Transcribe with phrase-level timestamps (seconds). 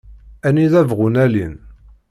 [0.47, 1.55] Anida bɣun alin.